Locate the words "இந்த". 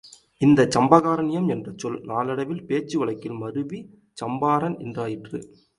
0.41-0.61